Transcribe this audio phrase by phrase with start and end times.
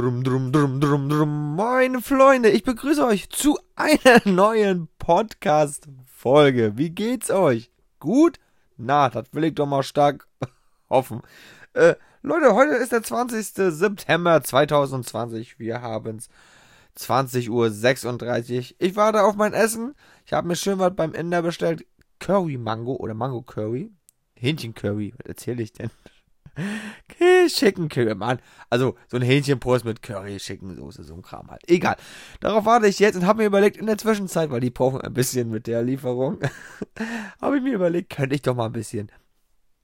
[0.00, 1.56] drum, drum, drum, drum, drum.
[1.56, 6.78] Moin, Freunde, ich begrüße euch zu einer neuen Podcast-Folge.
[6.78, 7.70] Wie geht's euch?
[7.98, 8.38] Gut?
[8.78, 10.26] Na, das will ich doch mal stark
[10.88, 11.20] hoffen.
[11.74, 13.44] Äh, Leute, heute ist der 20.
[13.74, 15.58] September 2020.
[15.58, 16.30] Wir haben's
[16.96, 18.76] 20.36 Uhr.
[18.78, 19.94] Ich warte auf mein Essen.
[20.24, 21.84] Ich habe mir schön was beim Inder bestellt.
[22.20, 23.92] Curry Mango oder Mango Curry.
[24.34, 25.12] Hähnchen Curry.
[25.18, 25.90] Was erzähle ich denn?
[27.48, 28.40] Chicken Curry, Mann.
[28.68, 31.62] Also, so ein Hähnchenpost mit Curry, Schinkensoße, so ein Kram halt.
[31.68, 31.96] Egal.
[32.40, 35.14] Darauf warte ich jetzt und habe mir überlegt, in der Zwischenzeit, weil die brauchen ein
[35.14, 36.40] bisschen mit der Lieferung,
[37.40, 39.10] habe ich mir überlegt, könnte ich doch mal ein bisschen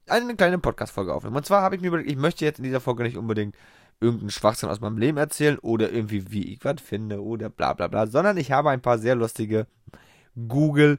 [0.08, 1.36] eine kleine Podcast-Folge aufnehmen.
[1.36, 3.56] Und zwar habe ich mir überlegt, ich möchte jetzt in dieser Folge nicht unbedingt
[4.00, 7.88] irgendeinen Schwachsinn aus meinem Leben erzählen oder irgendwie, wie ich was finde oder bla bla
[7.88, 9.66] bla, sondern ich habe ein paar sehr lustige
[10.48, 10.98] Google-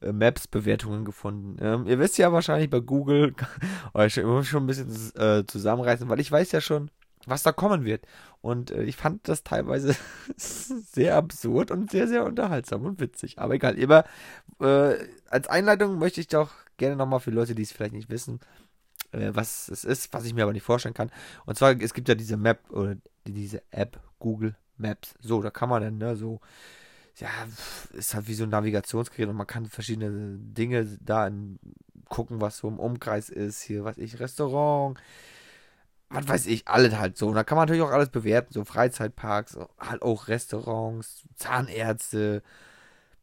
[0.00, 1.56] Maps-Bewertungen gefunden.
[1.60, 3.34] Ähm, ihr wisst ja wahrscheinlich bei Google,
[3.94, 6.90] euch schon, schon ein bisschen äh, zusammenreißen, weil ich weiß ja schon,
[7.26, 8.06] was da kommen wird.
[8.40, 9.94] Und äh, ich fand das teilweise
[10.36, 13.38] sehr absurd und sehr, sehr unterhaltsam und witzig.
[13.38, 14.04] Aber egal, immer
[14.60, 14.94] äh,
[15.28, 18.40] als Einleitung möchte ich doch gerne nochmal für Leute, die es vielleicht nicht wissen,
[19.12, 21.10] äh, was es ist, was ich mir aber nicht vorstellen kann.
[21.44, 25.14] Und zwar, es gibt ja diese Map oder diese App Google Maps.
[25.20, 26.40] So, da kann man dann ne, so
[27.16, 27.28] ja,
[27.92, 31.58] ist halt wie so ein Navigationsgerät und man kann verschiedene Dinge da in,
[32.08, 33.62] gucken, was so im Umkreis ist.
[33.62, 34.98] Hier, was ich, Restaurant,
[36.10, 37.28] was weiß ich, alles halt so.
[37.28, 42.42] Und da kann man natürlich auch alles bewerten, so Freizeitparks, halt auch Restaurants, Zahnärzte,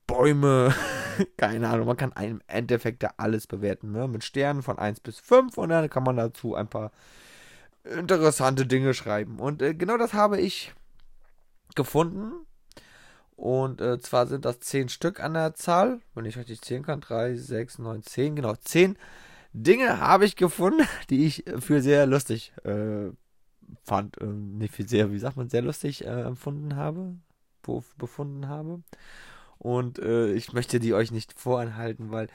[0.08, 0.74] Bäume,
[1.38, 1.88] keine Ahnung.
[1.88, 4.08] Man kann im Endeffekt da alles bewerten, ne?
[4.08, 6.92] Mit Sternen von 1 bis 5 und dann kann man dazu ein paar
[7.84, 9.40] interessante Dinge schreiben.
[9.40, 10.74] Und äh, genau das habe ich
[11.76, 12.47] gefunden
[13.38, 17.02] und äh, zwar sind das 10 Stück an der Zahl, wenn ich richtig zählen kann.
[17.02, 18.56] 3, 6, 9, 10, genau.
[18.56, 18.98] 10
[19.54, 23.12] Dinge habe ich gefunden, die ich für sehr lustig äh,
[23.84, 24.20] fand.
[24.20, 27.16] Äh, nicht für sehr, wie sagt man, sehr lustig äh, empfunden habe,
[27.98, 28.82] befunden habe.
[29.60, 32.30] Und äh, ich möchte die euch nicht voranhalten, weil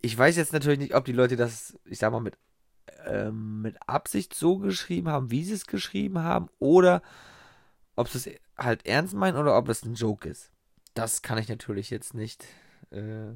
[0.00, 2.38] ich weiß jetzt natürlich nicht, ob die Leute das, ich sag mal, mit,
[3.04, 7.02] ähm, mit Absicht so geschrieben haben, wie sie es geschrieben haben, oder
[7.94, 10.50] ob sie es halt ernst meinen oder ob es ein Joke ist.
[10.94, 12.44] Das kann ich natürlich jetzt nicht.
[12.90, 13.32] Äh,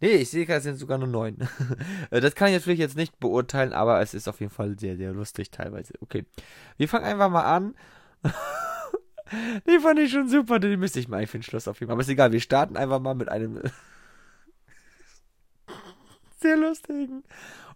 [0.00, 1.38] nee, ich sehe gerade, es sind sogar nur neun.
[2.10, 4.96] Äh, das kann ich natürlich jetzt nicht beurteilen, aber es ist auf jeden Fall sehr,
[4.96, 5.94] sehr lustig teilweise.
[6.00, 6.24] Okay.
[6.76, 7.74] Wir fangen einfach mal an.
[9.68, 11.92] die fand ich schon super, die müsste ich mal eigentlich für ein Schluss aufheben.
[11.92, 13.60] Aber ist egal, wir starten einfach mal mit einem
[16.40, 17.24] sehr lustigen.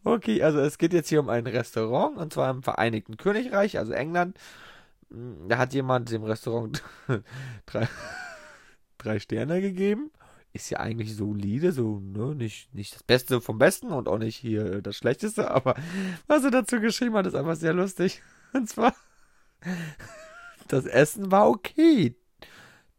[0.04, 3.92] Okay, also es geht jetzt hier um ein Restaurant und zwar im Vereinigten Königreich, also
[3.92, 4.38] England.
[5.10, 6.82] Da hat jemand dem Restaurant
[7.66, 7.88] drei,
[8.98, 10.10] drei Sterne gegeben.
[10.52, 14.36] Ist ja eigentlich solide, so, ne, nicht, nicht das Beste vom Besten und auch nicht
[14.36, 15.74] hier das Schlechteste, aber
[16.26, 18.22] was er dazu geschrieben hat, ist einfach sehr lustig.
[18.54, 18.94] Und zwar,
[20.68, 22.16] das Essen war okay,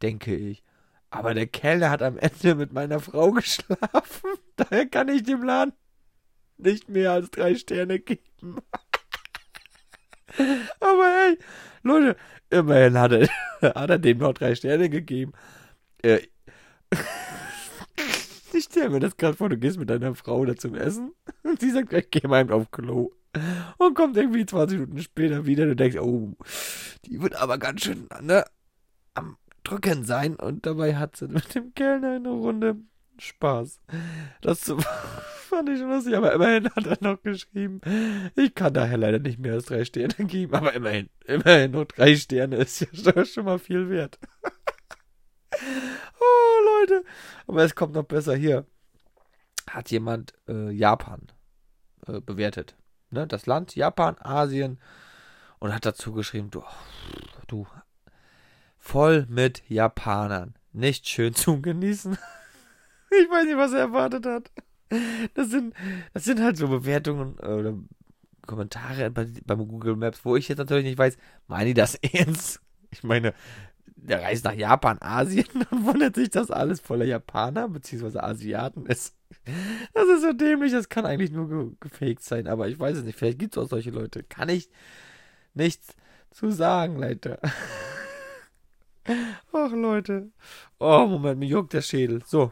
[0.04, 0.64] denke ich.
[1.10, 4.30] Aber der Kellner hat am Ende mit meiner Frau geschlafen.
[4.56, 5.74] Daher kann ich dem Laden
[6.58, 8.62] nicht mehr als drei Sterne geben.
[10.80, 11.38] Aber hey,
[11.84, 12.16] Leute,
[12.50, 13.28] immerhin hat er,
[13.76, 15.34] hat er dem noch drei Sterne gegeben.
[16.02, 16.22] Äh,
[18.54, 21.14] ich stelle mir das gerade vor, du gehst mit deiner Frau da zum Essen
[21.44, 23.12] und sie sagt, ich gehe mal eben auf Klo.
[23.78, 26.36] Und kommt irgendwie 20 Minuten später wieder und du denkst, oh,
[27.06, 28.44] die wird aber ganz schön ne,
[29.14, 30.36] am Drücken sein.
[30.36, 32.78] Und dabei hat sie mit dem Kellner eine Runde
[33.20, 33.82] Spaß.
[34.42, 34.74] Das
[35.50, 37.82] fand ich lustig, aber immerhin hat er noch geschrieben,
[38.36, 42.16] ich kann daher leider nicht mehr als drei Sterne geben, aber immerhin, immerhin nur drei
[42.16, 44.20] Sterne ist ja schon mal viel wert.
[46.20, 47.04] oh, Leute.
[47.48, 48.66] Aber es kommt noch besser hier.
[49.70, 51.28] Hat jemand äh, Japan
[52.08, 52.76] äh, bewertet.
[53.12, 53.28] Ne?
[53.28, 54.80] Das Land, Japan, Asien.
[55.60, 56.64] Und hat dazu geschrieben, du,
[57.48, 57.68] du,
[58.78, 60.56] voll mit Japanern.
[60.72, 62.18] Nicht schön zum Genießen.
[63.12, 64.52] Ich weiß nicht, was er erwartet hat.
[65.36, 65.76] Das sind,
[66.14, 67.78] das sind halt so Bewertungen äh, oder
[68.48, 71.18] Kommentare bei, beim Google Maps, wo ich jetzt natürlich nicht weiß,
[71.48, 72.62] meinen die das ernst?
[72.92, 73.34] Ich meine,
[73.96, 78.20] der reist nach Japan, Asien und wundert sich, dass alles voller Japaner bzw.
[78.20, 79.16] Asiaten ist.
[79.94, 83.04] Das ist so dämlich, das kann eigentlich nur ge gefaked sein, aber ich weiß es
[83.04, 83.18] nicht.
[83.18, 84.24] Vielleicht gibt es auch solche Leute.
[84.24, 84.70] Kann ich
[85.54, 85.96] nichts
[86.32, 87.40] zu sagen, Leute.
[89.52, 90.32] Ach, Leute.
[90.80, 92.24] Oh, Moment, mir juckt der Schädel.
[92.26, 92.52] So,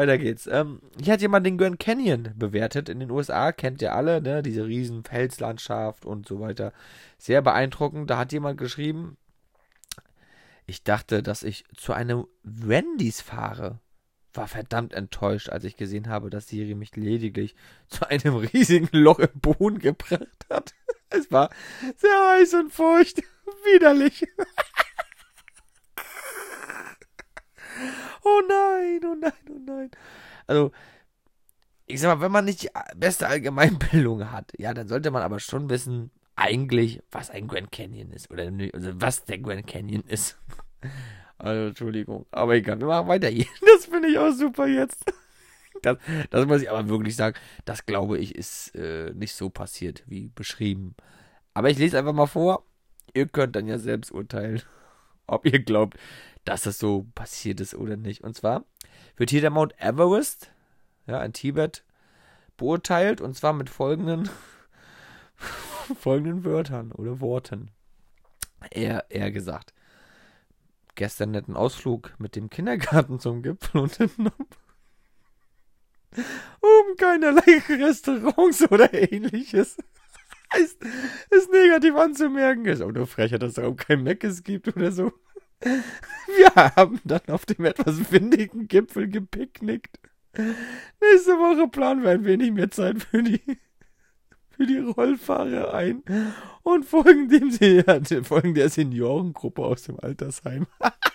[0.00, 0.46] weiter geht's.
[0.46, 2.88] Ähm, hier hat jemand den Grand Canyon bewertet.
[2.88, 4.42] In den USA kennt ihr alle, ne?
[4.42, 6.72] Diese riesen Felslandschaft und so weiter.
[7.18, 8.08] Sehr beeindruckend.
[8.08, 9.18] Da hat jemand geschrieben,
[10.66, 13.80] ich dachte, dass ich zu einem Wendy's fahre.
[14.32, 17.54] War verdammt enttäuscht, als ich gesehen habe, dass Siri mich lediglich
[17.88, 20.74] zu einem riesigen Loch im Boden gebracht hat.
[21.12, 21.50] Es war
[21.96, 23.20] sehr heiß und feucht.
[23.64, 24.24] Widerlich.
[30.46, 30.72] Also,
[31.86, 35.40] ich sag mal, wenn man nicht die beste Allgemeinbildung hat, ja, dann sollte man aber
[35.40, 38.30] schon wissen, eigentlich, was ein Grand Canyon ist.
[38.30, 40.38] Oder also was der Grand Canyon ist.
[41.42, 42.26] Also, Entschuldigung.
[42.32, 43.46] Aber egal, wir machen weiter hier.
[43.62, 45.04] Das finde ich auch super jetzt.
[45.82, 45.96] Das,
[46.28, 50.28] das muss ich aber wirklich sagen, das glaube ich ist äh, nicht so passiert, wie
[50.28, 50.94] beschrieben.
[51.54, 52.64] Aber ich lese einfach mal vor.
[53.14, 54.60] Ihr könnt dann ja selbst urteilen,
[55.26, 55.96] ob ihr glaubt,
[56.44, 58.22] dass das so passiert ist oder nicht.
[58.22, 58.64] Und zwar
[59.16, 60.50] wird hier der Mount Everest,
[61.06, 61.84] ja, in Tibet,
[62.56, 63.20] beurteilt.
[63.20, 64.28] Und zwar mit folgenden,
[65.98, 67.70] folgenden Wörtern oder Worten.
[68.70, 69.72] Er, er gesagt.
[70.94, 74.32] Gestern netten Ausflug mit dem Kindergarten zum Gipfel unternommen.
[76.60, 79.76] Oben keinerlei Restaurants oder ähnliches.
[80.58, 80.82] Ist,
[81.30, 82.64] ist negativ anzumerken.
[82.66, 85.12] Ist auch nur Frechheit, dass es darum kein Meckes gibt oder so.
[86.36, 89.98] Wir haben dann auf dem etwas windigen Gipfel gepicknickt.
[90.36, 93.40] Nächste Woche planen wir ein wenig mehr Zeit für die,
[94.48, 96.02] für die Rollfahrer ein
[96.62, 100.66] und folgen dem, folgen der Seniorengruppe aus dem Altersheim.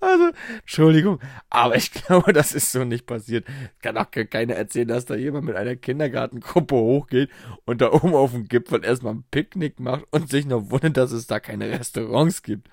[0.00, 0.30] Also,
[0.60, 3.46] Entschuldigung, aber ich glaube, das ist so nicht passiert.
[3.80, 7.30] Kann auch keiner erzählen, dass da jemand mit einer Kindergartengruppe hochgeht
[7.64, 11.12] und da oben auf dem Gipfel erstmal ein Picknick macht und sich noch wundert, dass
[11.12, 12.68] es da keine Restaurants gibt.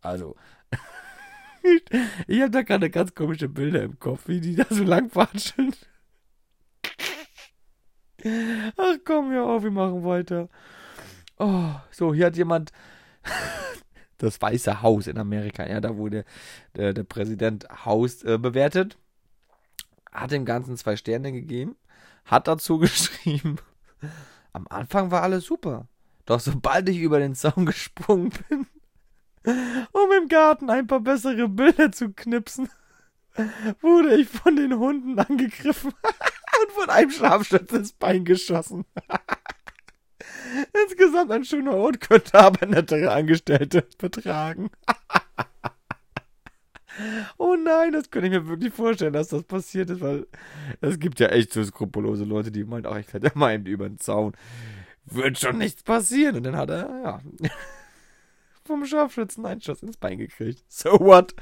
[0.00, 0.36] Also,
[2.26, 5.74] ich habe da gerade ganz komische Bilder im Kopf, wie die da so lang watscheln.
[8.76, 10.48] Ach komm, ja auf, wir machen weiter.
[11.38, 12.72] Oh, so, hier hat jemand
[14.18, 15.66] das Weiße Haus in Amerika.
[15.66, 16.24] Ja, da wurde
[16.76, 18.98] der, der Präsident Haus äh, bewertet.
[20.12, 21.76] Hat dem Ganzen zwei Sterne gegeben.
[22.24, 23.56] Hat dazu geschrieben,
[24.52, 25.88] am Anfang war alles super.
[26.26, 28.66] Doch sobald ich über den Zaun gesprungen bin,
[29.92, 32.68] um im Garten ein paar bessere Bilder zu knipsen,
[33.80, 35.92] wurde ich von den Hunden angegriffen
[36.62, 38.84] und von einem Scharfschützen ins Bein geschossen.
[40.84, 44.70] Insgesamt ein schöner Ort könnte aber nettere Angestellte betragen.
[47.38, 50.26] oh nein, das könnte ich mir wirklich vorstellen, dass das passiert ist, weil
[50.80, 53.88] es gibt ja echt so skrupellose Leute, die meinen, ach, ich hätte mal eben über
[53.88, 54.32] den Zaun.
[55.04, 56.36] Wird schon nichts passieren.
[56.36, 57.20] Und dann hat er, ja,
[58.64, 60.64] vom Scharfschützen einen Schuss ins Bein gekriegt.
[60.68, 61.34] So what?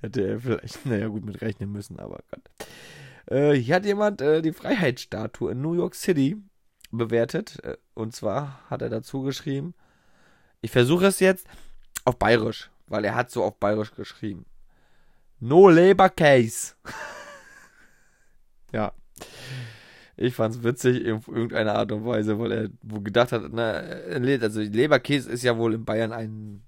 [0.00, 2.42] Hätte er vielleicht, naja, gut mit rechnen müssen, aber Gott.
[3.26, 6.36] Äh, hier hat jemand äh, die Freiheitsstatue in New York City
[6.90, 7.62] bewertet.
[7.64, 9.74] Äh, und zwar hat er dazu geschrieben,
[10.60, 11.46] ich versuche es jetzt
[12.04, 14.46] auf Bayerisch, weil er hat so auf Bayerisch geschrieben.
[15.40, 16.74] No Labor Case.
[18.72, 18.92] ja.
[20.16, 22.68] Ich fand es witzig in irgendeiner Art und Weise, weil er
[23.02, 26.64] gedacht hat, na, also Leberkäse ist ja wohl in Bayern ein,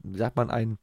[0.00, 0.78] wie sagt man, ein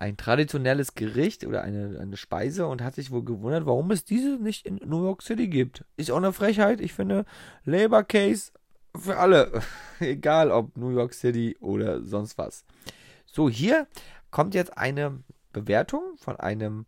[0.00, 4.38] ein traditionelles Gericht oder eine, eine Speise und hat sich wohl gewundert, warum es diese
[4.38, 5.84] nicht in New York City gibt.
[5.98, 6.80] Ist auch eine Frechheit.
[6.80, 7.26] Ich finde
[7.64, 8.50] Labor Case
[8.96, 9.60] für alle.
[10.00, 12.64] Egal ob New York City oder sonst was.
[13.26, 13.86] So, hier
[14.30, 16.86] kommt jetzt eine Bewertung von einem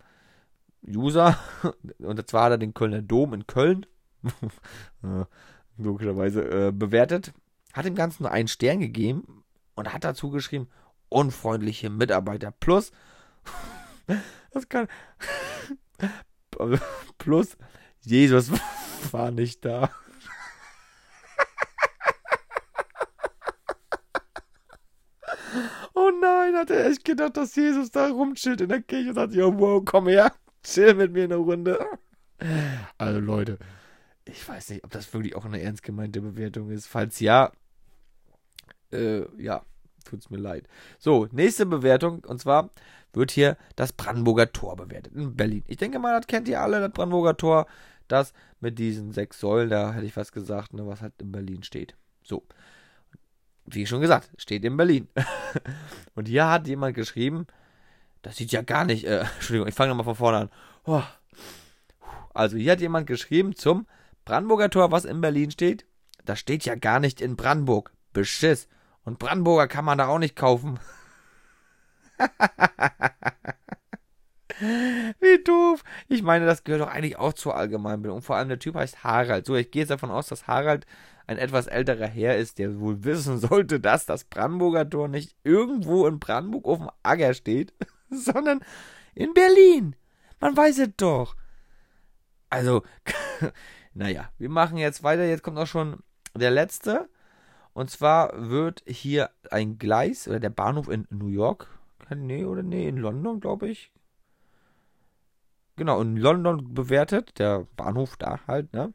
[0.87, 1.39] User.
[1.99, 3.85] Und zwar hat er den Kölner Dom in Köln
[5.77, 7.35] logischerweise äh, bewertet.
[7.75, 9.45] Hat dem Ganzen nur einen Stern gegeben
[9.75, 10.69] und hat dazu geschrieben,
[11.13, 12.51] unfreundliche Mitarbeiter.
[12.51, 12.93] Plus,
[14.51, 14.89] das kann.
[17.19, 17.57] Plus,
[18.01, 18.51] Jesus
[19.13, 19.91] war nicht da.
[25.95, 29.35] Oh nein, hat er echt gedacht, dass Jesus da rumchillt in der Kirche und sagt,
[29.35, 31.79] yo, wow, komm her, chill mit mir eine Runde.
[32.99, 33.59] Also Leute,
[34.25, 36.87] ich weiß nicht, ob das wirklich auch eine ernst gemeinte Bewertung ist.
[36.87, 37.53] Falls ja,
[38.91, 39.65] äh, ja,
[40.05, 40.67] tut's mir leid.
[40.99, 42.25] So, nächste Bewertung.
[42.27, 42.71] Und zwar
[43.13, 45.65] wird hier das Brandenburger Tor bewertet in Berlin.
[45.67, 47.67] Ich denke mal, das kennt ihr alle, das Brandenburger Tor.
[48.09, 51.63] Das mit diesen sechs Säulen, da hätte ich was gesagt, ne, was halt in Berlin
[51.63, 51.95] steht.
[52.23, 52.45] So.
[53.65, 55.09] Wie schon gesagt, steht in Berlin.
[56.15, 57.47] Und hier hat jemand geschrieben,
[58.23, 60.51] das sieht ja gar nicht, äh, Entschuldigung, ich fange nochmal von vorne an.
[60.85, 61.03] Oh.
[62.35, 63.87] Also hier hat jemand geschrieben zum
[64.25, 65.85] Brandenburger Tor, was in Berlin steht.
[66.25, 67.93] Das steht ja gar nicht in Brandenburg.
[68.13, 68.69] Beschiss.
[69.05, 70.79] Und Brandenburger kann man da auch nicht kaufen.
[75.21, 75.83] Wie doof.
[76.09, 78.23] Ich meine, das gehört doch eigentlich auch zur Allgemeinbildung.
[78.23, 79.47] vor allem der Typ heißt Harald.
[79.47, 80.87] So, ich gehe jetzt davon aus, dass Harald
[81.27, 86.07] ein etwas älterer Herr ist, der wohl wissen sollte, dass das Brandenburger Tor nicht irgendwo
[86.07, 87.73] in Brandenburg auf dem Acker steht,
[88.11, 88.61] sondern
[89.15, 89.97] in Berlin.
[90.41, 91.37] Man weiß es doch.
[92.51, 92.83] Also,
[93.95, 95.25] naja, wir machen jetzt weiter.
[95.25, 96.03] Jetzt kommt auch schon
[96.35, 97.09] der letzte.
[97.75, 101.69] Und zwar wird hier ein Gleis oder der Bahnhof in New York,
[102.15, 103.91] nee, oder nee, in London, glaube ich.
[105.77, 108.93] genau, in London bewertet, der Bahnhof da halt, ne?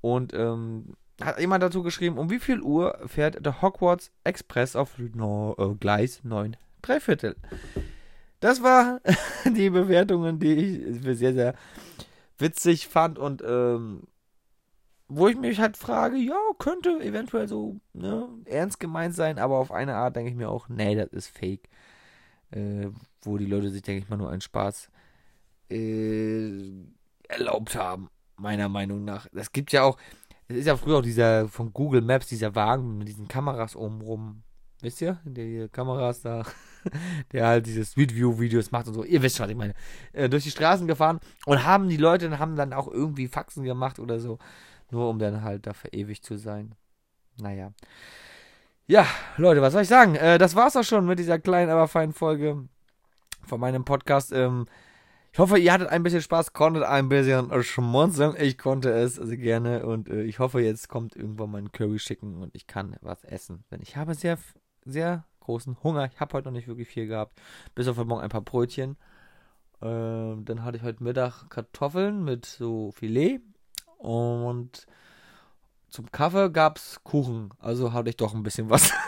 [0.00, 4.98] Und ähm, hat jemand dazu geschrieben, um wie viel Uhr fährt der Hogwarts Express auf
[4.98, 7.36] no, äh, Gleis 9 Dreiviertel?
[8.40, 9.00] Das war
[9.44, 11.54] die Bewertungen, die ich sehr, sehr
[12.38, 14.02] witzig fand und ähm,
[15.08, 19.70] wo ich mich halt frage, ja, könnte eventuell so ne, ernst gemeint sein, aber auf
[19.70, 21.68] eine Art denke ich mir auch, nee, das ist fake.
[22.50, 22.88] Äh,
[23.22, 24.88] wo die Leute sich, denke ich mal, nur einen Spaß
[25.70, 26.70] äh,
[27.28, 29.26] erlaubt haben, meiner Meinung nach.
[29.32, 29.96] Das gibt ja auch,
[30.48, 34.00] es ist ja früher auch dieser von Google Maps, dieser Wagen mit diesen Kameras oben
[34.00, 34.42] rum.
[34.80, 35.18] Wisst ihr?
[35.24, 36.44] Die Kameras da,
[37.32, 39.04] der halt diese Street View Videos macht und so.
[39.04, 39.74] Ihr wisst, was ich meine.
[40.12, 43.98] Äh, durch die Straßen gefahren und haben die Leute haben dann auch irgendwie Faxen gemacht
[43.98, 44.38] oder so.
[44.90, 46.74] Nur um dann halt da verewigt zu sein.
[47.40, 47.72] Naja.
[48.86, 50.14] Ja, Leute, was soll ich sagen?
[50.14, 52.68] Äh, das war's auch schon mit dieser kleinen, aber feinen Folge
[53.42, 54.32] von meinem Podcast.
[54.32, 54.66] Ähm,
[55.32, 58.34] ich hoffe, ihr hattet ein bisschen Spaß, konntet ein bisschen schmunzeln.
[58.38, 62.36] Ich konnte es also gerne und äh, ich hoffe, jetzt kommt irgendwann mein Curry schicken
[62.42, 63.64] und ich kann was essen.
[63.70, 64.38] Denn ich habe sehr,
[64.84, 66.08] sehr großen Hunger.
[66.12, 67.40] Ich habe heute noch nicht wirklich viel gehabt.
[67.74, 68.96] Bis auf heute Morgen ein paar Brötchen.
[69.82, 73.40] Ähm, dann hatte ich heute Mittag Kartoffeln mit so Filet
[73.98, 74.86] und
[75.88, 77.50] zum Kaffee gab es Kuchen.
[77.58, 78.92] Also hatte ich doch ein bisschen was.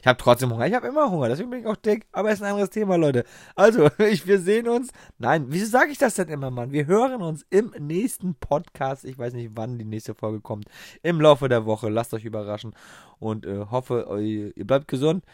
[0.00, 0.66] Ich habe trotzdem Hunger.
[0.66, 2.06] Ich habe immer Hunger, deswegen bin ich auch dick.
[2.12, 3.24] Aber es ist ein anderes Thema, Leute.
[3.54, 4.90] Also, ich, wir sehen uns.
[5.16, 6.72] Nein, wieso sage ich das denn immer, Mann?
[6.72, 9.04] Wir hören uns im nächsten Podcast.
[9.04, 10.66] Ich weiß nicht, wann die nächste Folge kommt.
[11.02, 11.88] Im Laufe der Woche.
[11.88, 12.74] Lasst euch überraschen.
[13.18, 15.24] Und äh, hoffe, ihr bleibt gesund.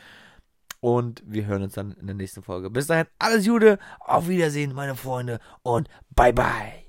[0.80, 2.70] Und wir hören uns dann in der nächsten Folge.
[2.70, 3.78] Bis dahin, alles Gute.
[3.98, 5.40] Auf Wiedersehen, meine Freunde.
[5.62, 6.79] Und bye, bye.